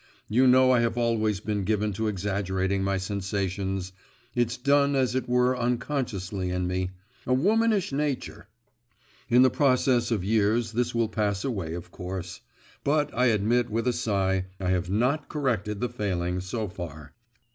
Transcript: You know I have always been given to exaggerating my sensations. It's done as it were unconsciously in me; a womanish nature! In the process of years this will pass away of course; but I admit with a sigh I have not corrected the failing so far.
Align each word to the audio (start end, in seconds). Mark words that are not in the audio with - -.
You 0.27 0.47
know 0.47 0.71
I 0.71 0.79
have 0.79 0.97
always 0.97 1.39
been 1.41 1.63
given 1.63 1.93
to 1.93 2.07
exaggerating 2.07 2.83
my 2.83 2.97
sensations. 2.97 3.91
It's 4.33 4.57
done 4.57 4.95
as 4.95 5.13
it 5.13 5.29
were 5.29 5.55
unconsciously 5.55 6.49
in 6.49 6.65
me; 6.65 6.89
a 7.27 7.35
womanish 7.35 7.91
nature! 7.91 8.47
In 9.29 9.43
the 9.43 9.51
process 9.51 10.09
of 10.09 10.23
years 10.23 10.71
this 10.71 10.95
will 10.95 11.07
pass 11.07 11.43
away 11.45 11.75
of 11.75 11.91
course; 11.91 12.41
but 12.83 13.15
I 13.15 13.27
admit 13.27 13.69
with 13.69 13.87
a 13.87 13.93
sigh 13.93 14.47
I 14.59 14.69
have 14.71 14.89
not 14.89 15.29
corrected 15.29 15.81
the 15.81 15.89
failing 15.89 16.39
so 16.39 16.67
far. 16.67 17.13